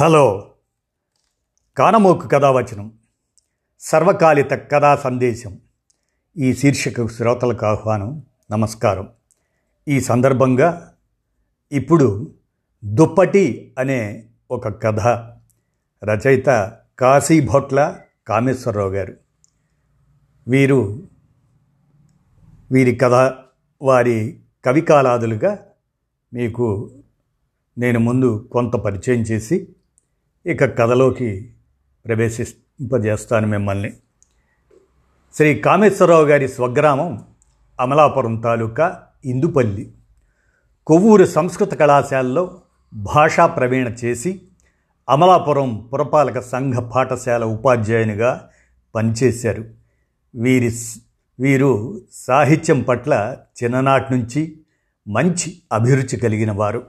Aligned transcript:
Hello. 0.00 0.50
కానమోకు 1.76 2.28
కథావచనం. 2.28 2.92
సర్వకాలిత 3.80 4.50
కథా 4.50 4.96
సందేశం. 4.96 5.58
ఈ 6.36 6.54
శీర్షిక 6.54 7.06
శ్రోతలకు 7.06 7.66
ఆహ్వానం 7.66 8.22
నమస్కారం. 8.50 9.08
ఈ 9.88 10.00
సందర్భంగా 10.00 10.94
ఇప్పుడు 11.72 12.34
దుప్పటి 12.84 13.74
అనే 13.78 14.26
ఒక 14.50 14.82
కథ. 14.82 15.00
రచయిత 16.04 16.76
కాశీ 16.98 17.40
భోట్ల 17.40 17.98
కామేశ్వరరావు 18.26 18.90
గారు. 18.90 19.16
వీరు 20.48 21.02
వీరి 22.72 22.94
కథ 22.94 23.34
వారి 23.82 24.40
కవికాలాదులుగా 24.64 25.58
మీకు 26.34 26.90
నేను 27.78 28.00
ముందు 28.00 28.48
కొంత 28.52 28.72
పరిచయం 28.72 29.22
చేసి 29.22 29.68
ఇక 30.46 30.64
కథలోకి 30.64 31.52
ప్రవేశింపజేస్తాను 32.06 33.46
మిమ్మల్ని. 33.46 33.92
శ్రీ 35.34 35.54
కామేశ్వరరావు 35.54 36.24
గారి 36.24 36.48
స్వగ్రామం 36.48 37.24
అమలాపురం 37.80 38.36
తాలూకా 38.36 39.02
ఇందుపల్లి. 39.24 39.92
కొవ్వూరు 40.86 41.24
సంస్కృత 41.24 41.74
కళాశాలలో 41.74 42.60
భాషా 42.94 43.46
ప్రవీణ 43.46 43.88
చేసి 43.88 44.42
అమలాపురం 45.08 45.90
పురపాలక 45.92 46.38
సంఘ 46.38 46.74
పాఠశాల 46.74 47.44
ఉపాధ్యాయునిగా 47.44 48.48
పనిచేశారు. 48.94 49.64
వీరి 50.34 50.76
వీరు 51.40 52.00
సాహిత్యం 52.12 52.82
పట్ల 52.82 53.36
చిన్ననాటి 53.64 54.14
నుంచి 54.14 54.58
మంచి 55.08 55.62
అభిరుచి 55.72 56.16
కలిగిన 56.16 56.52
వారు. 56.52 56.86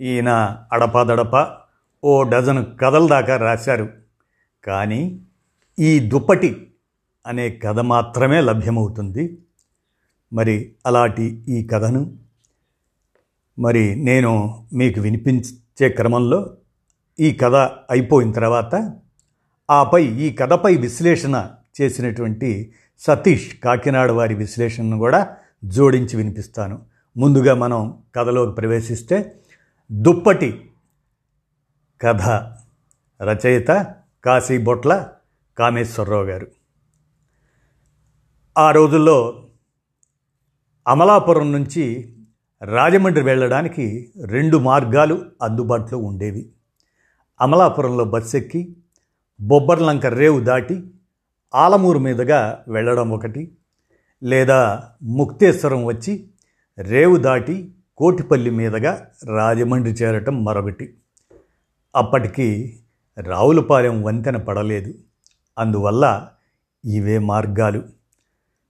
ఈయన 0.00 0.56
అడపదడప 0.72 1.63
ఓ 2.04 2.22
డజను 2.22 2.66
కథల 2.80 3.06
దాకా 3.06 3.36
రాశారు. 3.36 3.88
కానీ 4.64 5.20
ఈ 5.78 5.98
దుప్పటి 5.98 6.66
అనే 7.26 7.50
కథ 7.50 7.78
మాత్రమే 7.78 8.40
లభ్యమవుతుంది. 8.40 9.38
మరి 10.32 10.72
అలాంటి 10.86 11.22
ఈ 11.48 11.66
కథను 11.66 12.16
మరి 13.58 13.96
నేను 13.96 14.64
మీకు 14.72 15.00
వినిపించే 15.00 15.88
క్రమంలో 15.88 16.56
ఈ 17.20 17.32
కథ 17.32 17.54
అయిపోయిన 17.90 18.32
తర్వాత 18.32 18.98
ఆపై 19.70 20.04
ఈ 20.04 20.32
కథపై 20.32 20.76
విశ్లేషణ 20.76 21.50
చేసినటువంటి 21.80 22.72
సతీష్ 22.98 23.56
కాకినాడ 23.56 24.10
వారి 24.10 24.34
విశ్లేషణను 24.34 24.98
కూడా 24.98 25.36
జోడించి 25.64 26.16
వినిపిస్తాను. 26.16 26.82
ముందుగా 27.16 27.54
మనం 27.54 28.02
కథలోకి 28.16 28.54
ప్రవేశిస్తే 28.54 29.32
దుప్పటి 29.92 30.70
కథ 32.02 32.22
రచయిత 33.22 33.94
కాశీబొట్ల 34.24 35.08
కామేశ్వరరావు 35.58 36.24
గారు 36.24 36.46
ఆ 38.58 38.70
రోజుల్లో 38.70 39.46
అమలాపురం 40.88 41.52
నుంచి 41.52 42.14
రాజమండ్రి 42.62 43.24
వెళ్ళడానికి 43.24 44.12
రెండు 44.24 44.56
మార్గాలు 44.56 45.24
అందుబాటులో 45.42 45.98
ఉండేవి. 45.98 46.52
అమలాపురంలో 47.40 48.04
బస్సు 48.04 48.36
ఎక్కి 48.36 48.76
బొబ్బర్లంక 49.40 50.06
రేవు 50.06 50.40
దాటి 50.40 50.90
ఆలమూరు 51.54 51.98
మీదుగా 51.98 52.64
వెళ్ళడం 52.68 53.10
ఒకటి 53.10 53.56
లేదా 54.22 54.90
ముక్తేశ్వరం 55.02 55.84
వచ్చి 55.84 56.30
రేవు 56.78 57.16
దాటి 57.16 57.74
కోటిపల్లి 57.96 58.50
మీదుగా 58.50 59.06
రాజమండ్రి 59.36 59.92
చేరటం 59.92 60.44
మరొకటి. 60.44 60.94
అప్పటికి 61.96 62.78
రావులపాలెం 63.20 64.02
వంతెన 64.02 64.36
పడలేదు. 64.36 64.94
అందువల్ల 65.58 66.28
ఇవే 66.84 67.18
మార్గాలు. 67.18 67.82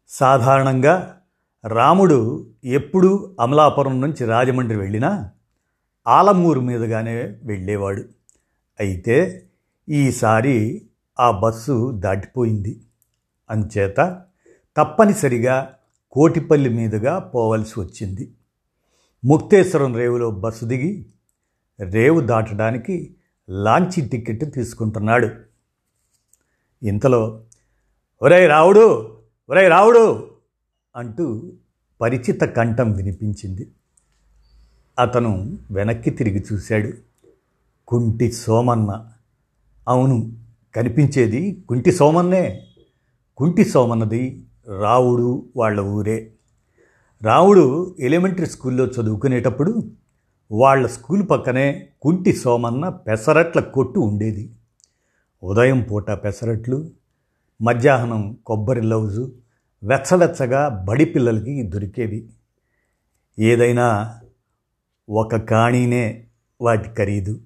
సాధారణంగా 0.08 1.21
రాముడు 1.66 2.47
ఎప్పుడూ 2.65 3.37
అమలాపురం 3.41 4.00
నుంచి 4.00 4.25
రాజమండ్రి 4.25 4.78
వెళ్ళినా 4.78 5.31
ఆలమూరు 6.09 6.60
మీదుగానే 6.60 7.15
వెళ్ళేవాడు. 7.22 8.04
అయితే 8.81 9.47
ఈసారి 9.88 10.87
ఆ 11.21 11.31
బస్సు 11.31 11.91
దాటిపోయింది. 11.91 12.81
అంచేత 13.50 14.22
తప్పనిసరిగా 14.77 15.75
కోటిపల్లి 16.12 16.69
మీదుగా 16.69 17.19
పోవలసి 17.19 17.81
వచ్చింది. 17.81 18.34
ముక్తేశ్వరం 19.25 19.97
రేవులో 19.97 20.31
బస్సు 20.31 20.65
దిగి 20.65 21.06
రేవు 21.91 22.21
దాటడానికి 22.21 23.16
లాంచీ 23.49 24.09
టికెట్ 24.09 24.55
తీసుకుంటున్నాడు. 24.55 25.28
ఇంతలో 26.82 27.41
ఒరే 28.22 28.47
రావుడు 28.47 29.16
ఒరే 29.50 29.69
రావుడు 29.69 30.31
అంటూ 30.97 31.53
పరిచిత 32.00 32.41
కంఠం 32.41 32.93
వినిపించింది. 32.93 33.71
అతను 34.99 35.59
వెనక్కి 35.71 36.10
తిరిగి 36.10 36.44
చూశాడు. 36.53 36.93
కుంటి 37.88 38.33
సోమన్న. 38.33 39.12
అవును 39.88 40.33
కనిపించేది 40.77 41.65
కుంటి 41.69 41.93
సోమన్నే. 41.93 42.66
కుంటి 43.37 43.65
సోమన్నది 43.65 44.44
రావుడు 44.81 45.49
వాళ్ళ 45.56 45.81
ఊరే. 45.81 46.33
రావుడు 47.22 47.97
ఎలిమెంటరీ 48.00 48.47
స్కూల్లో 48.47 48.87
చదువుకునేటప్పుడు 48.87 49.91
వాళ్ళ 50.53 50.87
స్కూల్ 50.87 51.28
పక్కనే 51.31 51.88
కుంటి 52.03 52.32
సోమన్న 52.32 52.88
పెసరట్ల 52.88 53.60
కొట్టు 53.60 54.00
ఉండేది. 54.00 54.53
ఉదయం 55.43 55.82
పూట 55.82 56.10
పెసరట్లు 56.10 56.91
మధ్యాహ్నం 57.62 58.38
కొబ్బరి 58.47 58.83
లౌజు 58.83 59.33
వెచ్చవెచ్చగా 59.84 60.69
బడి 60.69 61.04
పిల్లలకి 61.04 61.62
దొరికేవి. 61.62 62.28
ఏదైనా 63.38 64.21
ఒక 65.09 65.37
కాణీనే 65.37 66.27
వాటి 66.60 66.88
ఖరీదు. 66.88 67.41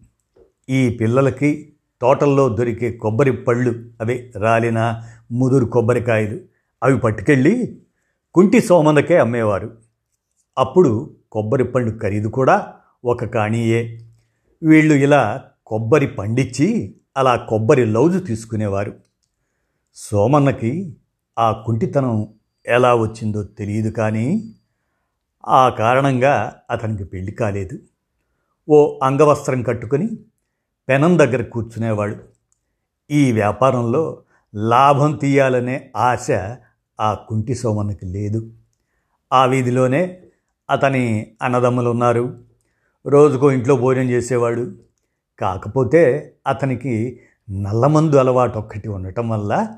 ఈ 0.70 0.90
పిల్లలకి 0.90 1.72
తోటల్లో 2.00 2.48
దొరికే 2.48 2.92
కొబ్బరి 2.92 3.32
పళ్ళు 3.32 3.70
అవే 4.00 4.32
రాలిన 4.36 5.02
ముదురు 5.32 5.64
కొబ్బరికాయలు. 5.64 6.40
అవి 6.82 6.98
పట్టుకెళ్ళి 6.98 7.82
కుంటి 8.34 8.60
సోమన్నకే 8.60 9.18
అమ్మేవారు. 9.18 9.76
అప్పుడు 10.58 11.16
కొబ్బరి 11.32 11.64
పండు 11.64 11.98
ఖరీదు 12.02 12.28
కూడా 12.28 12.74
ఒక 13.04 13.24
కాణీయే. 13.24 14.00
వీళ్ళు 14.62 14.94
ఇలా 14.94 15.44
కొబ్బరి 15.66 16.06
పండించి 16.06 16.94
అలా 17.16 17.36
కొబ్బరి 17.36 17.84
లౌజు 17.84 18.18
తీసుకునేవారు. 18.18 18.94
సోమన్నకి 19.94 20.96
ఆ 21.38 21.52
కుంటితనం 21.52 22.34
ఎలా 22.66 22.94
వచ్చిందో 22.94 23.42
తెలియదు 23.42 23.90
కానీ 23.90 24.54
ఆ 25.48 25.68
కారణంగా 25.68 26.56
అతనికి 26.70 27.04
పెళ్ళి 27.04 27.32
కాలేదు. 27.32 27.78
ఓ 28.68 28.98
అంగవస్త్రం 29.02 29.62
కట్టుకొని 29.62 30.08
పెనం 30.88 31.18
దగ్గర 31.18 31.42
కూర్చునేవాడు 31.42 32.16
ఈ 33.10 33.32
వ్యాపారంలో 33.32 34.22
లాభం 34.54 35.16
తీయాలనే 35.16 35.90
ఆశ 35.96 36.30
ఆ 37.00 37.14
కుంటి 37.14 37.54
సోమన్నకి 37.54 38.06
లేదు. 38.06 38.50
ఆ 39.32 39.44
వీధిలోనే 39.44 40.22
అతని 40.70 41.32
అన్నదమ్ములు 41.42 41.90
ఉన్నారు 41.90 42.47
రోజుకో 43.06 43.50
ఇంట్లో 43.50 43.76
భోజనం 43.76 44.10
చేసేవాడు. 44.10 44.72
కాకపోతే 45.40 46.34
అతనికి 46.46 47.20
నల్లమందు 47.50 48.16
అలవాటు 48.16 48.58
ఒక్కటి 48.58 48.88
ఉండటం 48.88 49.28
వల్ల 49.28 49.68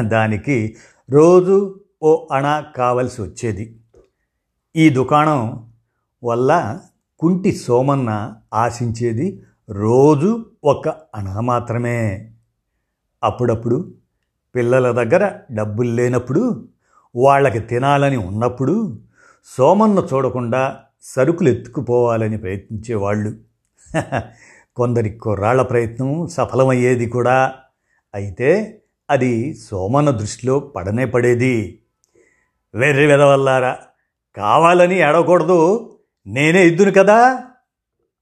దానికి 0.00 0.76
రోజు 1.10 1.80
ఓ 2.02 2.26
అణ 2.32 2.62
కావలసి 2.76 3.22
వచ్చేది. 3.22 3.80
ఈ 4.76 4.88
దుకాణం 4.88 5.70
వల్ల 6.24 6.80
కుంటి 7.18 7.52
సోమన్న 7.52 8.34
ఆశించేది 8.54 9.42
రోజు 9.70 10.46
ఒక 10.64 10.88
అణ 10.88 11.40
మాత్రమే. 11.40 12.32
అప్పుడప్పుడు 13.22 13.94
పిల్లల 14.54 15.02
దగ్గర 15.02 15.32
డబ్బులు 15.50 15.90
లేనప్పుడు 15.90 16.68
వాళ్ళకి 17.16 17.60
తినాలని 17.60 18.16
ఉన్నప్పుడు 18.16 18.98
సోమన్న 19.56 19.98
చూడకుండా 19.98 20.80
సరుకులు 21.02 21.48
ఎత్తుకుపోవాలని 21.48 22.38
ప్రయత్నించేవాళ్ళు. 22.38 23.30
కొందరి 24.76 25.10
కుర్రాళ్ళ 25.18 25.62
ప్రయత్నం 25.62 26.26
సఫలమయ్యేది 26.26 27.06
కూడా. 27.06 27.54
అయితే 28.14 28.50
అది 29.10 29.54
సోమన్న 29.54 30.10
దృష్టిలో 30.10 30.60
పడనే 30.60 31.04
పడేది. 31.04 31.82
వెర్రి 32.74 33.06
వెదవల్లారా 33.06 33.78
కావాలని 34.36 34.98
ఏడవకూడదు. 34.98 35.60
నేనే 36.26 36.66
ఇద్దును 36.66 36.92
కదా! 36.92 37.18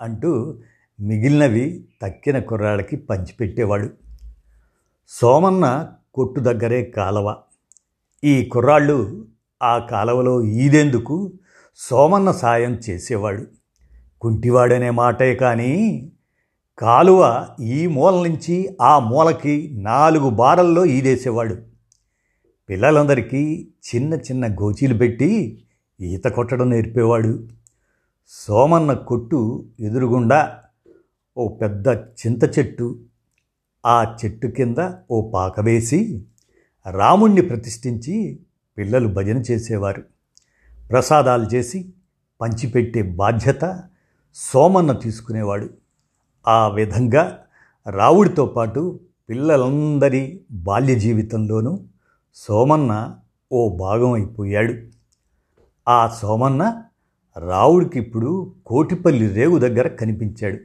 అంటూ 0.00 0.58
మిగిలినవి 1.00 1.64
తక్కిన 2.02 2.38
కుర్రాళ్ళకి 2.38 2.96
పంచిపెట్టేవాడు 2.96 3.88
సోమన్న 5.08 5.66
కొట్టు 6.14 6.40
దగ్గరే 6.40 6.84
కాలవ. 6.84 7.36
ఈ 8.24 8.44
కుర్రాళ్ళు 8.44 9.26
ఆ 9.62 9.78
కాలవలో 9.78 10.44
ఈదెందుకు 10.44 11.32
సోమన్న 11.78 12.30
సాయం 12.30 12.72
చేసేవాడు. 12.74 13.46
కుంటివాడనే 14.20 14.90
మాటే 14.90 15.34
కానీ 15.34 16.12
కాలువ 16.78 17.48
ఈ 17.60 17.86
మూల 17.86 18.28
నుంచి 18.28 18.76
ఆ 18.80 18.98
మూలకి 18.98 19.70
నాలుగు 19.74 20.30
బారల్లో 20.30 20.86
ఈదేసేవాడు. 20.86 21.56
పిల్లలందరికీ 22.68 23.68
చిన్న 23.94 24.14
చిన్న 24.14 24.46
గోచీలు 24.46 24.94
పెట్టి 24.94 25.62
ఈత 26.00 26.24
కొట్టడం 26.24 26.70
నేర్పేవాడు. 26.70 27.48
సోమన్న 28.28 28.92
కొట్టు 28.92 29.66
ఎదురుగుండా 29.80 30.62
ఓ 31.36 31.48
పెద్ద 31.48 31.88
చింత 31.88 32.58
చెట్టు 32.58 33.00
ఆ 33.86 34.16
చెట్టు 34.24 34.46
కింద 34.46 34.92
ఓ 35.10 35.30
పాక 35.30 35.60
వేసి 35.60 36.24
రాముణ్ణి 36.90 37.42
ప్రతిష్ఠించి 37.42 38.40
పిల్లలు 38.78 39.08
భజన 39.08 39.38
చేసేవారు. 39.38 40.15
ప్రసాదాలు 40.90 41.44
చేసి 41.44 41.92
పంచిపెట్టే 42.40 43.02
బాధ్యత 43.02 43.82
సోమన్న 44.34 44.92
తీసుకునేవాడు. 44.92 45.70
ఆ 46.48 46.68
విధంగా 46.68 47.44
రావుడితో 47.90 48.46
పాటు 48.46 49.00
పిల్లలందరి 49.28 50.44
బాల్య 50.50 50.94
జీవితంలోనూ 50.94 51.80
సోమన్న 52.34 53.18
ఓ 53.52 53.76
భాగం 53.76 54.12
అయిపోయాడు. 54.12 54.74
ఆ 55.88 56.08
సోమన్న 56.08 56.82
రావుడికి 57.38 57.98
ఇప్పుడు 57.98 58.54
కోటిపల్లి 58.66 59.28
రేవు 59.28 59.58
దగ్గర 59.58 59.88
కనిపించాడు. 59.88 60.58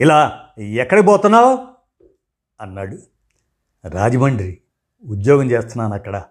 ఇలా 0.00 0.40
ఎక్కడికి 0.58 1.06
పోతున్నావు? 1.06 1.58
అన్నాడు. 2.60 2.98
రాజమండ్రి 3.88 4.60
ఉద్యోగం 5.04 5.50
చేస్తున్నాను 5.50 5.94
అక్కడ 5.94 6.22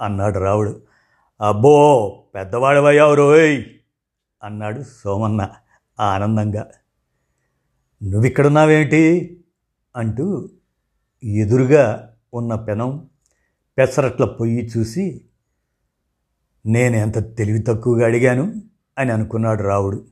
అన్నాడు 0.00 0.38
రావుడు. 0.38 0.87
అబ్బో 1.40 1.74
పెద్దవాడవయ్యావు 2.34 3.14
రోయ్ 3.14 3.64
అన్నాడు 4.42 4.84
సోమన్న 5.04 5.50
ఆనందంగా. 6.00 6.66
నువ్విక్కడున్నావేంటి 8.02 9.00
అంటూ 9.96 10.48
ఎదురుగా 11.24 12.14
ఉన్న 12.34 12.54
పెనం 12.54 13.06
పెసరట్ల 13.78 14.24
పొయ్యి 14.24 14.70
చూసి 14.76 15.20
నేను 16.66 16.96
ఎంత 16.96 17.36
తెలివి 17.36 17.58
తక్కువగా 17.58 18.06
అడిగాను 18.06 18.54
అని 18.98 19.12
అనుకున్నాడు 19.12 19.62
రావుడు. 19.62 20.04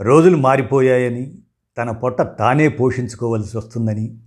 రోజులు 0.00 0.36
మారిపోయాయని 0.36 1.38
తన 1.78 1.90
పొట్ట 1.90 2.22
తానే 2.22 2.68
పోషించుకోవలసి 2.68 3.56
వస్తుందని 3.56 4.18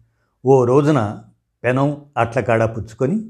ఓ 0.45 0.65
రోజున 0.65 1.23
పెనం 1.63 2.05
అట్లకాడ 2.17 2.63
పుచ్చుకొని 2.63 3.29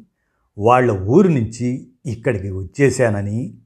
వాళ్ళ 0.58 0.92
ఊరు 0.92 1.28
నుంచి 1.28 1.92
ఇక్కడికి 2.06 2.52
వచ్చేశానని 2.52 3.58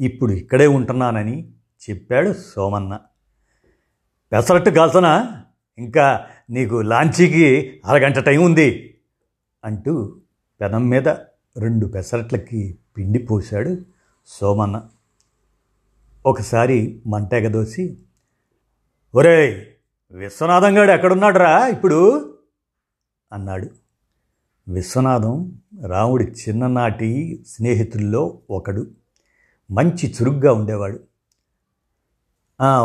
ఇప్పుడు 0.00 0.32
ఇక్కడే 0.32 0.66
ఉంటున్నానని 0.66 1.52
చెప్పాడు 1.90 2.32
సోమన్న. 2.32 3.00
పెసరట్టు 4.32 4.70
కాల్సనా 4.70 5.44
ఇంకా 5.78 6.26
నీకు 6.50 6.76
లాంచీకి 6.80 7.80
అరగంట 7.84 8.18
టైం 8.18 8.42
ఉంది 8.42 9.00
అంటూ 9.64 10.20
పెనం 10.60 10.88
మీద 10.88 11.08
రెండు 11.56 11.86
పెసరట్లకి 11.86 12.78
పిండి 12.96 13.18
పోశాడు 13.18 13.78
సోమన్న. 14.26 14.88
ఒకసారి 16.26 17.02
మంటెగదోసి 17.06 17.98
ఒరే 19.14 19.68
విశ్వనాథం 20.10 20.78
గాడు 20.78 20.90
ఎక్కడున్నాడురా 20.90 21.66
ఇప్పుడు? 21.66 22.00
అన్నాడు. 23.32 23.70
విశ్వనాథం 24.68 25.58
రాముడి 25.86 26.24
చిన్ననాటి 26.24 27.42
స్నేహితుల్లో 27.46 28.38
ఒకడు. 28.50 28.86
మంచి 29.70 30.14
చురుగ్గా 30.14 30.52
ఉండేవాడు. 30.52 31.00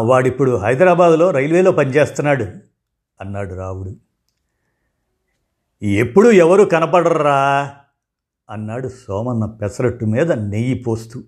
వాడిప్పుడు 0.01 0.57
హైదరాబాదులో 0.57 1.31
రైల్వేలో 1.31 1.71
పనిచేస్తున్నాడు 1.71 2.43
అన్నాడు 3.21 3.53
రావుడు 3.53 3.95
ఎప్పుడు 5.83 6.29
ఎవరు 6.29 6.63
కనపడర్రా? 6.63 7.73
అన్నాడు 8.49 8.87
సోమన్న 8.87 9.45
పెసరట్టు 9.45 10.05
మీద 10.05 10.31
నెయ్యి 10.31 10.83
పోస్తూ. 10.83 11.23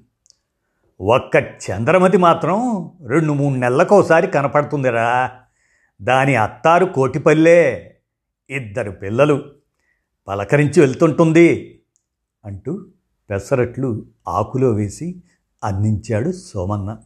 ఒక్క 1.01 1.35
చంద్రమతి 1.35 2.17
మాత్రం 2.17 2.91
రెండు 3.07 3.33
మూడు 3.33 3.55
నెలలకోసారి 3.55 4.27
కనపడుతుందిరా. 4.27 5.31
దాని 6.01 6.35
అత్తారు 6.35 6.85
కోటిపల్లే 6.85 7.95
ఇద్దరు 8.49 8.91
పిల్లలు. 8.91 9.58
పలకరించి 10.29 10.79
వెళ్తుంటుంది 10.79 11.79
అంటూ 12.45 12.85
పెసరట్లు 13.29 14.05
ఆకులో 14.27 14.71
వేసి 14.71 15.23
అందించాడు 15.63 16.31
సోమన్న. 16.31 16.97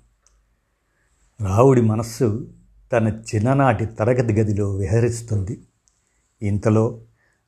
రావుడి 1.42 1.81
మనస్సు 1.81 2.48
తన 2.92 3.08
చిన్ననాటి 3.08 3.86
తరగతి 3.86 4.34
గదిలో 4.34 4.75
విహరిస్తుంది. 4.75 5.64
ఇంతలో 6.42 7.02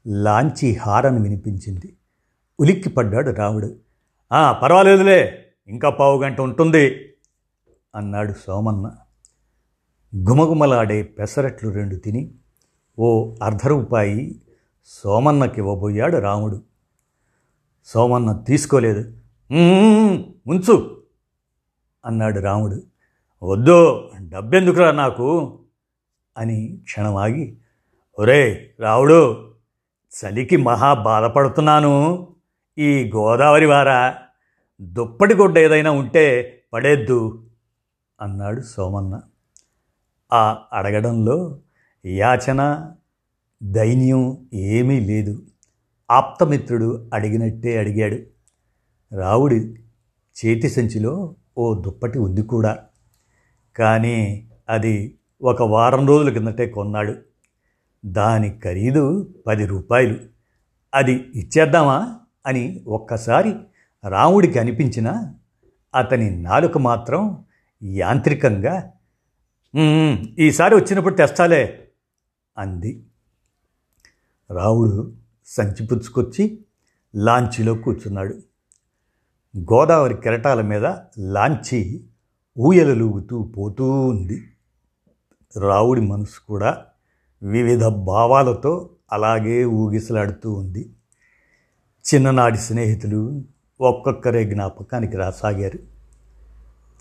లాంచీ 0.07 0.75
హారన్ 0.75 1.23
వినిపించింది. 1.23 1.95
ఉలిక్కిపడ్డాడు 2.59 3.29
రావుడు 3.29 3.75
పర్వాలేదులే 4.61 5.45
ఇంకా 5.67 5.89
పావు 5.89 6.23
గంట 6.23 6.41
ఉంటుంది 6.41 7.13
అన్నాడు 7.95 8.33
సోమన్న. 8.47 8.91
గుమగుమలాడే 10.29 11.03
పెసరట్లు 11.03 11.69
రెండు 11.69 11.95
తిని 11.95 12.31
ఓ 12.99 13.35
అర్ధ 13.43 13.67
రూపాయి 13.67 14.41
సోమన్నకి 14.85 15.57
ఇవ్వబోయాడు 15.57 16.17
రాముడు. 16.17 16.63
సోమన్న 17.85 18.31
తీసుకోలేదు. 18.31 18.99
ఉంచు 20.47 21.03
అన్నాడు 22.05 22.39
రాముడు. 22.39 22.83
వద్దు 23.43 24.09
డబ్బెందుకురా 24.19 24.91
నాకు 24.91 25.59
అని 26.37 26.79
క్షణమాగి 26.83 27.57
ఒరే 28.19 28.73
రావుడు 28.79 29.51
చలికి 30.15 30.57
మహా 30.57 30.93
బాధపడుతున్నాను. 30.93 32.27
ఈ 32.77 33.11
గోదావరి 33.15 33.65
వార 33.65 34.15
దుప్పటి 34.81 35.33
గుడ్డ 35.33 35.57
ఏదైనా 35.57 35.91
ఉంటే 35.91 36.61
పడేద్దు 36.73 37.45
అన్నాడు 38.21 38.61
సోమన్న. 38.61 39.21
ఆ 40.33 40.65
అడగడంలో 40.73 41.59
యాచన 42.05 42.91
దైన్యం 43.63 44.49
ఏమీ 44.53 44.99
లేదు. 44.99 45.43
ఆప్తమిత్రుడు 46.11 47.09
అడిగినట్టే 47.13 47.77
అడిగాడు. 47.77 48.19
రావుడి 49.15 49.55
చేతి 50.45 50.69
సంచిలో 50.69 51.35
ఓ 51.57 51.81
దుప్పటి 51.81 52.19
ఉంది 52.19 52.41
కూడా. 52.41 52.79
కానీ 53.75 54.49
అది 54.69 55.17
ఒక 55.41 55.61
వారం 55.61 56.07
రోజుల 56.07 56.33
కిందటే 56.33 56.67
కొన్నాడు. 56.67 57.15
దాని 58.05 58.59
ఖరీదు 58.59 59.33
పది 59.47 59.65
రూపాయలు. 59.65 60.19
అది 60.93 61.13
ఇచ్చేద్దామా 61.13 62.19
అని 62.47 62.83
ఒక్కసారి 62.87 63.55
రాముడికి 64.09 64.59
అనిపించిన 64.59 65.33
అతని 65.95 66.29
నాలుక 66.29 66.77
మాత్రం 66.77 67.45
యాంత్రికంగా 67.83 68.91
ఈసారి 70.39 70.75
వచ్చినప్పుడు 70.75 71.15
తెస్తాలే 71.15 71.87
అంది. 72.57 73.03
రావుడు 74.51 75.13
సంచి 75.45 75.87
పుచ్చుకొచ్చి 75.87 76.65
లాంచీలో 77.15 77.73
కూర్చున్నాడు. 77.73 78.33
గోదావరి 79.57 80.13
కెరటాల 80.13 80.61
మీద 80.61 80.85
లాంచీ 81.19 82.03
ఊయలలుగుతూ 82.59 83.43
పోతూ 83.43 83.91
ఉంది. 83.91 84.43
రావుడి 85.59 86.01
మనసు 86.01 86.47
కూడా 86.47 86.85
వివిధ 87.43 87.85
భావాలతో 87.85 88.89
అలాగే 89.11 89.65
ఊగిసలాడుతూ 89.65 90.53
ఉంది. 90.53 90.89
చిన్ననాటి 92.13 92.57
స్నేహితులు 92.57 93.43
ఒక్కొక్కరే 93.81 94.43
జ్ఞాపకానికి 94.43 95.17
రాసాగారు. 95.17 95.79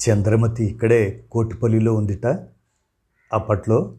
చంద్రమతి 0.08 0.64
ఇక్కడే 0.64 1.24
కోటిపల్లిలో 1.30 1.94
ఉందిట. 1.94 2.26
అప్పట్లో 3.32 3.94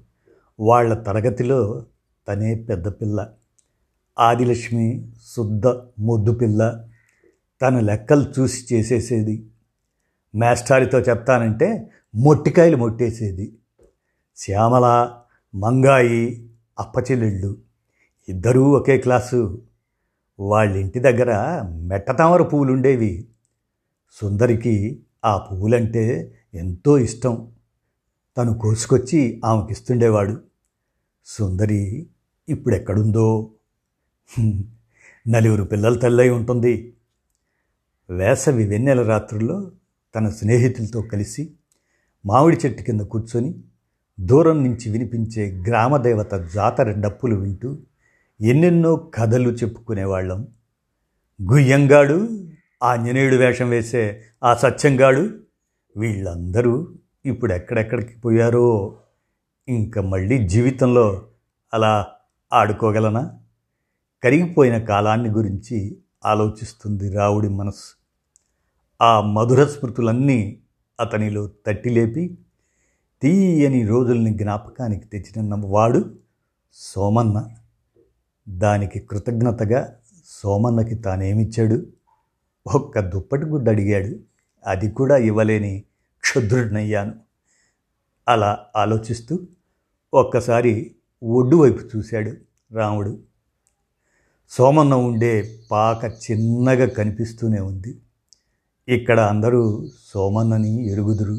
వాళ్ళ 0.59 0.93
తరగతిలో 0.93 1.85
తనే 2.27 2.55
పెద్ద 2.55 2.87
పిల్ల. 2.87 3.31
ఆదిలక్ష్మి 4.19 5.11
శుద్ధ 5.35 5.67
మొద్దు 5.99 6.31
పిల్ల. 6.31 6.89
తన 7.61 7.79
లెక్కలు 7.79 8.33
చూసి 8.39 8.75
చేసేసేది. 8.75 9.49
మేస్టారితో 10.35 10.99
చెప్తానంటే 10.99 11.89
మొట్టికాయలు 12.15 12.77
మొట్టేసేది. 12.77 13.57
శ్యామల 14.35 15.13
మంగాయి 15.55 16.49
అప్పచెల్లెళ్ళు. 16.79 17.57
ఇద్దరూ 18.29 18.71
ఒకే 18.71 18.97
క్లాసు. 18.97 19.63
వాళ్ళ 20.39 20.75
ఇంటి 20.75 20.99
దగ్గర 20.99 21.61
మెట్టతామర 21.69 22.41
పువ్వులుండేవి. 22.41 23.27
సుందరికి 24.11 25.03
ఆ 25.25 25.37
పువ్వులంటే 25.37 26.35
ఎంతో 26.53 26.97
ఇష్టం. 26.97 27.51
తను 28.37 28.59
కోసుకొచ్చి 28.59 29.41
ఆమెకిస్తుండేవాడు. 29.45 30.41
సుందరి 31.25 32.07
ఇప్పుడెక్కడుందో? 32.49 33.51
నలుగురు 35.27 35.63
పిల్లల 35.63 35.97
తల్లై 35.97 36.29
ఉంటుంది. 36.29 36.95
వేసవి 38.09 38.67
వెన్నెల 38.67 39.01
రాత్రుల్లో 39.01 39.71
తన 40.15 40.29
స్నేహితులతో 40.29 41.01
కలిసి 41.01 41.53
మామిడి 42.25 42.57
చెట్టు 42.65 42.83
కింద 42.83 43.01
కూర్చొని 43.01 43.55
దూరం 44.19 44.63
నుంచి 44.63 44.91
వినిపించే 44.91 45.63
గ్రామదేవత 45.67 46.33
జాతర 46.53 46.91
డప్పులు 46.91 47.35
వింటూ 47.35 47.77
ఎన్నెన్నో 48.41 48.95
కథలు 48.95 49.49
చెప్పుకునేవాళ్ళం. 49.49 50.47
గుయ్యంగాడు 51.51 52.47
ఆంజనేయుడు 52.83 53.35
వేషం 53.35 53.69
వేసే 53.69 54.23
ఆ 54.43 54.53
సత్యంగాడు 54.53 55.39
వీళ్ళందరూ 55.97 56.93
ఇప్పుడు 57.25 57.53
ఎక్కడెక్కడికి 57.53 58.19
పోయారో? 58.19 58.97
ఇంకా 59.67 60.01
మళ్ళీ 60.01 60.47
జీవితంలో 60.47 61.27
అలా 61.73 62.07
ఆడుకోగలనా? 62.53 63.39
కరిగిపోయిన 64.23 64.77
కాలాన్ని 64.77 65.29
గురించి 65.29 65.97
ఆలోచిస్తుంది 66.25 67.13
రావుడి 67.13 67.49
మనస్సు. 67.49 67.95
ఆ 69.03 69.21
మధుర 69.21 69.65
స్మృతులన్నీ 69.65 70.61
అతనిలో 70.99 71.49
తట్టిలేపి 71.67 72.37
తీయని 73.21 73.87
రోజుల్ని 73.87 74.33
జ్ఞాపకానికి 74.33 75.05
తెచ్చిన 75.05 75.61
వాడు 75.65 76.15
సోమన్న. 76.73 77.49
దానికి 78.49 78.99
కృతజ్ఞతగా 78.99 79.95
సోమన్నకి 80.25 80.95
తానేమిచ్చాడు? 80.95 81.87
ఒక్క 82.75 82.99
దుప్పటి 82.99 83.45
గుడ్డ 83.45 83.69
అడిగాడు. 83.69 84.19
అది 84.67 84.91
కూడా 84.91 85.17
ఇవ్వలేని 85.17 85.83
క్షుద్రుడినయ్యాను. 86.19 87.13
అలా 88.27 88.65
ఆలోచిస్తూ 88.75 89.39
ఒక్కసారి 90.13 90.95
ఒడ్డు 91.23 91.55
వైపు 91.57 91.97
చూశాడు 91.97 92.31
రాముడు. 92.75 93.19
సోమన్న 94.49 94.93
ఉండే 94.93 95.59
పాక 95.71 96.03
చిన్నగా 96.03 96.85
కనిపిస్తూనే 96.85 97.59
ఉంది. 97.59 98.01
ఇక్కడ 98.87 99.19
అందరూ 99.19 99.89
సోమన్నని 100.13 100.91
ఎరుగుదురు. 100.91 101.37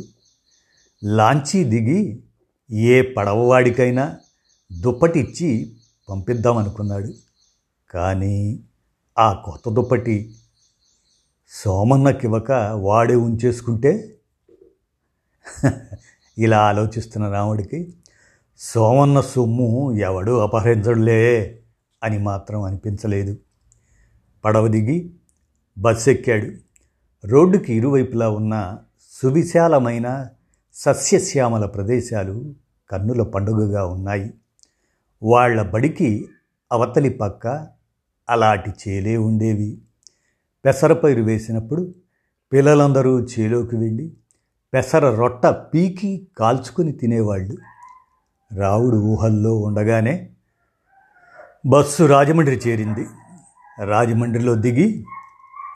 లాంచీ 1.04 1.64
దిగి 1.64 2.22
ఏ 2.70 3.02
పడవవాడికైనా 3.02 4.16
దుప్పటిచ్చి 4.80 5.76
పంపిద్దామనుకున్నాడు. 6.08 7.14
కానీ 7.90 8.64
ఆ 9.18 9.32
కొత్త 9.32 9.70
దుప్పటి 9.70 10.34
సోమన్నకివ్వక 11.48 12.52
వాడే 12.74 13.14
ఉంచేసుకుంటే? 13.14 14.18
ఇలా 16.38 16.58
ఆలోచిస్తున్న 16.58 17.28
రాముడికి 17.28 17.94
సోమన్న 18.58 19.20
సొమ్ము 19.20 19.92
ఎవడూ 19.92 20.38
అపహరించడులే 20.38 21.58
అని 22.04 22.18
మాత్రం 22.18 22.62
అనిపించలేదు. 22.62 23.36
పడవ 24.44 24.68
దిగి 24.68 25.10
బస్సు 25.78 26.10
ఎక్కాడు 26.10 26.46
రోడ్డుకి 27.26 27.74
ఇరువైపులా 27.74 28.30
ఉన్న 28.30 28.78
సువిశాలమైన 29.22 30.26
సస్యశ్యామల 30.74 31.66
ప్రదేశాలు 31.66 32.54
కన్నుల 32.90 33.22
పండుగగా 33.22 33.86
ఉన్నాయి. 33.86 34.34
వాళ్ళ 35.22 35.62
బడికి 35.62 36.28
అవతలి 36.72 37.10
పక్క 37.10 37.66
అలాంటి 38.30 38.70
చేలే 38.70 39.16
ఉండేవి. 39.16 39.78
పెసరపైరు 40.64 41.22
వేసినప్పుడు 41.22 41.94
పిల్లలందరూ 42.52 43.20
చేలోకి 43.20 43.76
వెళ్ళి 43.76 44.12
పెసర 44.74 45.14
రొట్ట 45.14 45.46
పీకి 45.46 46.28
కాల్చుకుని 46.38 46.92
తినేవాళ్ళు. 46.92 47.56
రావుడు 48.54 48.96
ఊహల్లో 48.96 49.58
ఉండగానే 49.58 50.28
బస్సు 51.66 52.04
రాజమండ్రి 52.04 52.56
చేరింది. 52.56 53.06
రాజమండ్రిలో 53.84 54.54
దిగి 54.54 55.04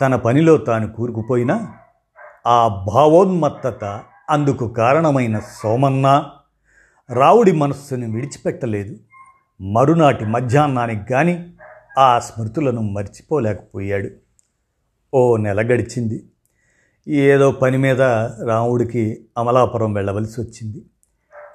తన 0.00 0.16
పనిలో 0.16 0.56
తాను 0.56 0.92
కూరుకుపోయినా 0.92 1.74
ఆ 2.46 2.68
భావోన్మత్తత 2.68 4.00
అందుకు 4.30 4.68
కారణమైన 4.68 5.38
సోమన్న 5.38 6.30
రావుడి 7.10 7.52
మనస్సుని 7.52 8.12
విడిచిపెట్టలేదు. 8.12 8.98
మరునాటి 9.60 10.24
మధ్యాహ్నానికి 10.24 11.06
కానీ 11.06 11.54
ఆ 11.98 12.18
స్మృతులను 12.18 12.82
మర్చిపోలేకపోయాడు. 12.82 14.08
ఓ 15.14 15.36
నెల 15.36 15.60
గడిచింది. 15.60 16.24
ఏదో 17.08 17.52
పని 17.52 17.78
మీద 17.78 18.02
రాముడికి 18.46 19.24
అమలాపురం 19.38 19.92
వెళ్ళవలసి 19.92 20.40
వచ్చింది. 20.40 20.82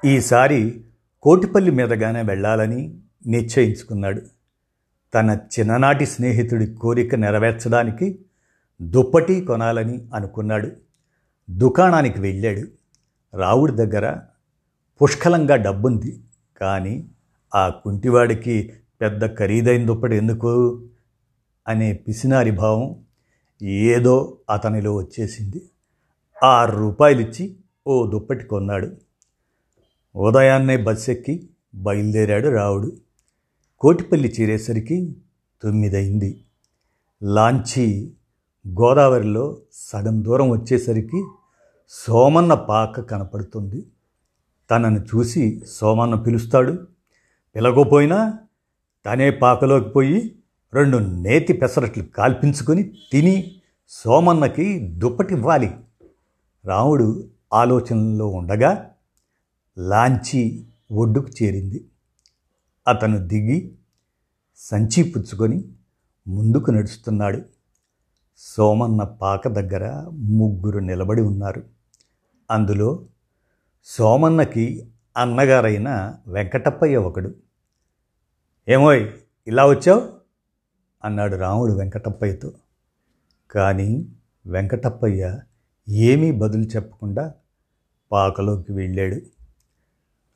ఈసారి 0.05 0.84
కోటిపల్లి 1.25 1.71
మీదగానే 1.71 2.21
వెళ్ళాలని 2.21 2.99
నిశ్చయించుకున్నాడు. 3.27 4.21
తన 5.13 5.37
చిన్ననాటి 5.59 6.05
స్నేహితుడి 6.05 6.73
కోరిక 6.73 7.15
నెరవేర్చడానికి 7.15 8.19
దుప్పటి 8.81 9.41
కొనాలని 9.41 10.07
అనుకున్నాడు. 10.13 10.71
దుకాణానికి 11.49 12.21
వెళ్ళాడు. 12.21 12.67
రావుడి 13.37 13.71
దగ్గర 13.71 14.17
పుష్కలంగా 15.01 15.55
డబ్బుంది. 15.55 16.23
కానీ 16.57 17.05
ఆ 17.55 17.69
కుంటివాడికి 17.69 18.73
పెద్ద 19.01 19.37
ఖరీదైన 19.37 19.85
దుప్పటి 19.85 20.15
ఎందుకు? 20.15 20.83
అనే 21.67 21.93
పిసినారి 21.93 22.51
భావం 22.51 22.95
ఏదో 23.61 24.37
అతనిలో 24.49 24.95
వచ్చేసింది. 24.95 25.61
ఆరు 26.43 26.77
రూపాయలిచ్చి 26.77 27.55
ఓ 27.87 28.07
దుప్పటి 28.07 28.43
కొన్నాడు. 28.43 29.04
ఉదయాన్నే 30.15 30.77
బస్సు 30.77 31.11
ఎక్కి 31.11 31.49
బయలుదేరాడు 31.75 32.49
రావుడు. 32.49 32.91
కోటిపల్లి 33.79 34.35
చేరేసరికి 34.41 35.15
తొమ్మిదయింది. 35.63 36.43
లాంచి 37.23 38.13
గోదావరిలో 38.67 39.57
సగం 39.73 40.23
దూరం 40.23 40.49
వచ్చేసరికి 40.49 41.25
సోమన్న 41.89 42.53
పాక 42.53 42.99
కనపడుతుంది. 42.99 43.85
తనను 44.71 44.99
చూసి 44.99 45.61
సోమన్న 45.67 46.15
పిలుస్తాడు 46.15 46.77
పిలగపోయినా 47.55 48.39
తనే 49.05 49.31
పాకలోకి 49.31 49.89
పోయి 49.89 50.35
రెండు 50.73 50.97
నేతి 50.97 51.53
పెసరట్లు 51.53 52.03
కాల్పించుకొని 52.03 52.83
తిని 52.83 53.55
సోమన్నకి 53.89 54.79
దుప్పటివ్వాలి. 54.79 55.71
రాముడు 56.65 57.27
ఆలోచనలో 57.53 58.27
ఉండగా 58.27 58.91
లాంచి 59.77 60.65
ఒడ్డుకు 60.91 61.43
చేరింది. 61.43 61.85
అతను 62.87 63.27
దిగి 63.27 63.75
సంచి 64.57 65.03
పుచ్చుకొని 65.03 65.63
ముందుకు 66.27 66.71
నడుస్తున్నాడు. 66.71 67.41
సోమన్న 68.37 69.03
పాక 69.03 69.47
దగ్గర 69.47 70.09
ముగ్గురు 70.11 70.79
నిలబడి 70.79 71.21
ఉన్నారు. 71.21 71.63
అందులో 72.51 73.05
సోమన్నకి 73.83 74.87
అన్నగారైన 75.17 76.15
వెంకటప్పయ్య 76.27 76.95
ఒకడు. 76.95 77.35
ఏమోయ్ 78.67 79.11
ఇలా 79.47 79.65
వచ్చావు? 79.67 80.09
అన్నాడు 81.05 81.35
రాముడు 81.35 81.73
వెంకటప్పయ్యతో. 81.73 82.53
కానీ 83.51 84.05
వెంకటప్పయ్య 84.47 85.39
ఏమీ 85.89 86.31
బదులు 86.31 86.63
చెప్పకుండా 86.63 87.33
పాకలోకి 88.11 88.71
వెళ్ళాడు. 88.71 89.34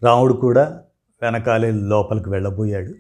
రాముడు 0.04 0.34
కూడా 0.34 0.84
వెనకాలే 1.22 1.72
లోపలికి 1.72 2.30
వెళ్ళబోయాడు. 2.30 2.94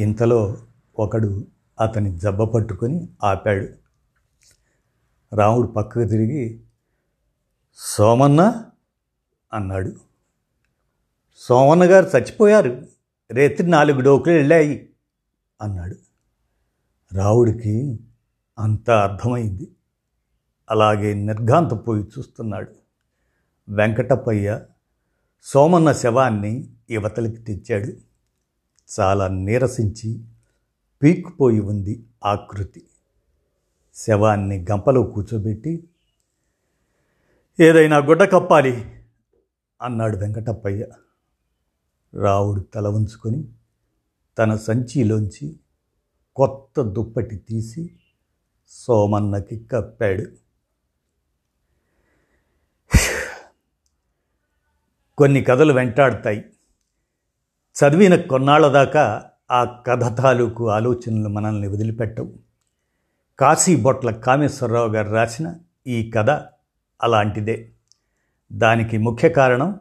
ఇంతలో 0.00 0.56
ఒకడు 0.98 1.46
అతని 1.80 2.18
జబ్బ 2.18 2.42
పట్టుకొని 2.42 3.08
ఆపాడు. 3.24 3.68
రాముడు 5.36 5.66
పక్కకు 5.66 6.08
తిరిగి 6.08 6.64
సోమన్న 7.76 8.64
అన్నాడు. 9.52 9.92
సోమన్న 11.36 11.84
గారు 11.84 12.06
చచ్చిపోయారు. 12.16 12.86
రేత్రి 13.30 13.66
నాలుగు 13.66 14.00
డోకులు 14.00 14.34
వెళ్ళాయి 14.34 14.90
అన్నాడు. 15.62 15.96
రావుడికి 17.14 17.98
అంత 18.58 18.90
అర్థమైంది. 18.90 19.76
అలాగే 20.70 21.14
నిర్ఘాంతపోయి 21.14 22.04
చూస్తున్నాడు. 22.04 22.72
వెంకటప్పయ్య 23.68 24.60
సోమన్న 25.42 25.92
శవాన్ని 25.92 26.70
యువతలకి 26.90 27.36
తెచ్చాడు. 27.36 27.92
చాలా 29.00 29.28
నీరసించి 29.28 30.24
పీక్కుపోయి 31.02 31.60
ఉంది 31.60 32.04
ఆకృతి 32.24 32.82
శవాన్ని 33.94 34.66
గంపలో 34.70 35.02
కూర్చోబెట్టి 35.02 35.88
ఏదైనా 37.60 37.98
గుడ్డ 37.98 38.22
కప్పాలి 38.24 39.02
అన్నాడు 39.82 40.16
వెంకటప్పయ్య. 40.16 40.86
రావుడు 42.14 42.60
తల 42.60 42.88
ఉంచుకొని 42.88 43.44
తన 44.38 44.56
సంచిలోంచి 44.56 45.56
కొత్త 46.36 46.82
దుప్పటి 46.82 47.36
తీసి 47.36 47.90
సోమన్నకి 48.68 49.64
కప్పాడు. 49.72 50.45
కొన్ని 55.18 55.42
కథలు 55.42 55.72
వెంటాడతాయి. 55.72 56.44
చదివిన 57.76 58.16
కొన్నాళ్ళ 58.16 58.68
దాకా 58.68 59.24
ఆ 59.50 59.64
కథ 59.64 60.18
తాలూకు 60.18 60.68
ఆలోచనలు 60.68 61.28
మనల్ని 61.28 61.68
వదిలిపెట్టవు. 61.68 62.32
కాశీ 63.38 63.76
బొట్ల 63.76 64.10
కామేశ్వరరావు 64.10 64.88
గారు 64.88 65.10
రాసిన 65.10 65.54
ఈ 65.86 66.10
కథ 66.10 66.30
అలాంటిదే. 67.02 67.72
దానికి 68.52 68.98
ముఖ్య 68.98 69.28
కారణం 69.28 69.80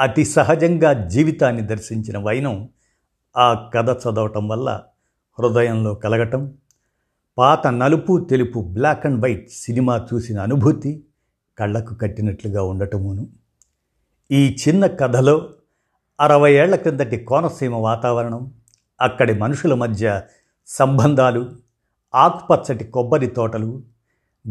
అతి 0.00 0.24
సహజంగా 0.24 1.08
జీవితాన్ని 1.08 1.62
దర్శించిన 1.62 2.18
వైనం 2.18 2.68
ఆ 3.36 3.70
కథ 3.74 3.90
చదవటం 3.90 4.48
వల్ల 4.48 4.82
హృదయంలో 5.38 5.94
కలగటం 5.94 6.54
పాత 7.38 7.66
నలుపు 7.66 8.26
తెలుపు 8.30 8.60
బ్లాక్ 8.60 9.06
అండ్ 9.06 9.24
వైట్ 9.24 9.50
సినిమా 9.50 10.06
చూసిన 10.14 10.40
అనుభూతి 10.40 11.04
కళ్ళకు 11.58 11.94
కట్టినట్లుగా 11.94 12.62
ఉండటమును. 12.62 13.43
ఈ 14.32 14.56
చిన్న 14.68 14.86
కథలో 14.86 15.50
అరవై 16.20 16.54
ఏళ్ళ 16.54 16.74
క్రిందటి 16.74 17.16
కోనసీమ 17.16 17.74
వాతావరణం 17.74 18.52
అక్కడి 19.00 19.34
మనుషుల 19.34 19.74
మధ్య 19.74 20.22
సంబంధాలు 20.66 21.52
ఆకుపచ్చటి 22.14 22.84
కొబ్బరి 22.84 23.26
తోటలు 23.26 23.82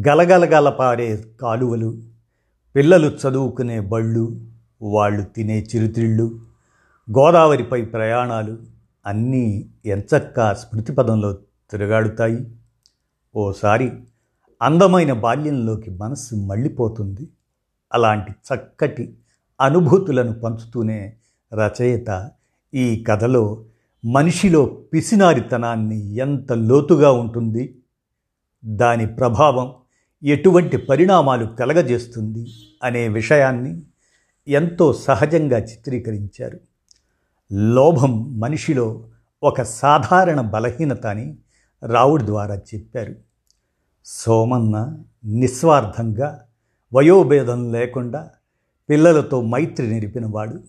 గలగలగల 0.07 0.69
పారే 0.69 1.23
కాలువలు 1.41 2.01
పిల్లలు 2.75 3.07
చదువుకునే 3.07 3.79
బళ్ళు 3.79 4.41
వాళ్ళు 4.81 5.21
తినే 5.21 5.59
చిరుతిళ్ళు 5.59 6.39
గోదావరిపై 7.11 7.85
ప్రయాణాలు 7.85 8.57
అన్నీ 9.05 9.69
ఎంచక్కా 9.85 10.53
స్మృతిపదంలో 10.53 11.33
తిరగాడుతాయి. 11.71 12.57
ఓసారి 13.35 13.91
అందమైన 14.61 15.13
బాల్యంలోకి 15.13 15.89
మనస్సు 15.89 16.35
మళ్ళీపోతుంది. 16.35 17.27
అలాంటి 17.93 18.31
చక్కటి 18.31 19.17
అనుభూతులను 19.63 20.39
పంచుతూనే 20.39 21.13
రచయిత 21.53 22.31
ఈ 22.73 23.03
కథలో 23.03 23.65
మనిషిలో 24.05 24.65
పిసినారితనాన్ని 24.65 26.15
ఎంత 26.15 26.53
లోతుగా 26.53 27.11
ఉంటుంది 27.11 27.77
దాని 28.65 29.07
ప్రభావం 29.07 29.73
ఎటువంటి 30.23 30.77
పరిణామాలు 30.77 31.45
కలగజేస్తుంది 31.45 32.47
అనే 32.83 33.07
విషయాన్ని 33.07 33.81
ఎంతో 34.47 34.93
సహజంగా 34.93 35.57
చిత్రీకరించారు. 35.57 36.59
లోభం 37.51 38.39
మనిషిలో 38.39 39.03
ఒక 39.43 39.61
సాధారణ 39.61 40.41
బలహీనత 40.41 41.05
అని 41.05 41.37
రావుడి 41.87 42.25
ద్వారా 42.25 42.55
చెప్పారు. 42.55 43.15
సోమన్న 44.05 44.97
నిస్వార్థంగా 45.25 46.43
వయోభేదం 46.93 47.71
లేకుండా 47.71 48.29
పిల్లలతో 48.89 49.41
మైత్రి 49.41 49.87
నిలిపినవాడు 49.87 50.59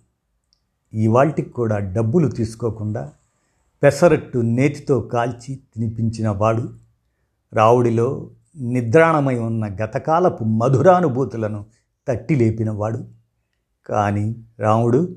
ఇవాల్టికి 0.94 1.50
కూడా 1.50 1.78
డబ్బులు 1.78 2.28
తీసుకోకుండా 2.28 3.12
పెసరట్టు 3.82 4.38
నేతితో 4.38 5.00
కాల్చి 5.00 5.54
తినిపించిన 5.54 6.28
వాడు. 6.28 6.72
రావుడిలో 7.52 8.30
నిద్రాణమై 8.56 9.38
ఉన్న 9.38 9.76
గతకాలపు 9.82 10.44
మధురానుభూతులను 10.44 11.66
తట్టి 12.08 12.34
లేపినవాడు 12.34 13.04
కానీ 13.86 14.36
రాముడు 14.60 15.16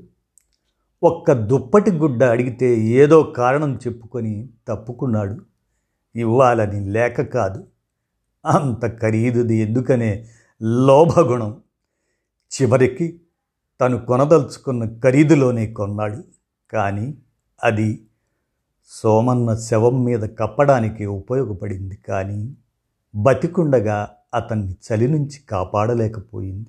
ఒక్క 1.02 1.32
దుప్పటి 1.32 1.90
గుడ్డ 1.90 2.24
అడిగితే 2.24 2.80
ఏదో 2.80 3.22
కారణం 3.22 3.74
చెప్పుకొని 3.76 4.48
తప్పుకున్నాడు. 4.68 5.36
ఇవ్వాలని 6.16 6.90
లేక 6.90 7.20
కాదు. 7.22 7.66
అంత 8.46 9.00
ఖరీదుది 9.00 9.56
ఎందుకనే 9.56 10.26
లోభగుణం. 10.62 11.56
చివరికి 12.52 13.20
తను 13.80 14.06
కొనదలుచుకున్న 14.06 15.00
ఖరీదులోనే 15.00 15.72
కొన్నాడు. 15.72 16.24
కానీ 16.72 17.14
అది 17.64 18.06
సోమన్న 18.86 19.54
శవం 19.54 20.04
మీద 20.04 20.20
కప్పడానికి 20.20 21.06
ఉపయోగపడింది. 21.06 21.96
కానీ 21.96 22.54
బతికుండగా 23.14 24.14
అతన్ని 24.34 24.72
చలి 24.72 25.08
నుంచి 25.08 25.40
కాపాడలేకపోయింది. 25.48 26.68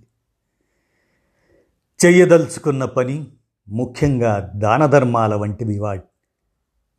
చెయ్యదలుచుకున్న 2.05 2.85
పని 2.85 3.27
ముఖ్యంగా 3.69 4.51
దానధర్మాల 4.55 5.35
వంటివి 5.35 5.79
వా 5.79 5.99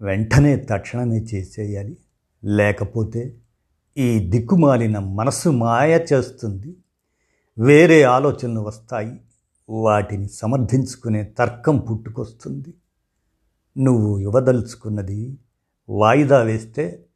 వెంటనే 0.03 0.57
తక్షణమే 0.57 1.19
చేసేయాలి. 1.19 1.97
లేకపోతే 2.45 3.37
ఈ 3.99 4.19
దిక్కుమాలిన 4.31 4.99
మనసు 4.99 5.49
మాయ 5.49 6.07
చేస్తుంది. 6.13 6.77
వేరే 7.59 8.03
ఆలోచనలు 8.03 8.61
వస్తాయి. 8.61 9.21
వాటిని 9.69 10.29
సమర్థించుకునే 10.29 11.25
తర్కం 11.25 11.79
పుట్టుకొస్తుంది. 11.79 12.75
నువ్వు 13.79 14.19
ఇవ్వదలుచుకున్నది 14.19 15.39
వాయిదా 15.89 16.43
వేస్తే 16.43 17.07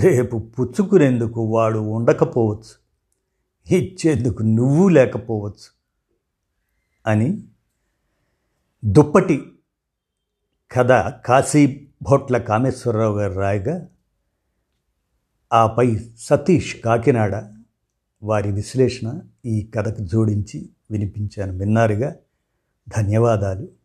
రేపు 0.00 0.38
పుచ్చుకునేందుకు 0.38 1.40
వాడు 1.40 1.78
ఉండకపోవచ్చు. 1.78 2.88
ఇచ్చేందుకు 3.74 4.42
నువ్వు 4.42 4.88
లేకపోవచ్చు 4.88 5.78
అని 7.06 7.44
దుప్పటి 8.84 9.52
కథ 10.72 10.90
కాశీ 11.26 11.88
భోట్ల 12.02 12.38
కామేశ్వరరావు 12.38 13.18
గారు 13.18 13.32
రాయగా 13.32 13.88
ఆపై 15.52 15.98
సతీష్ 16.18 16.80
కాకినాడ 16.80 17.57
వారి 18.22 18.52
విశ్లేషణ 18.52 19.20
ఈ 19.46 19.70
కథకు 19.74 20.04
జోడించి 20.04 20.68
వినిపించాను 20.90 21.58
విన్నారుగా. 21.58 22.16
ధన్యవాదాలు. 22.88 23.77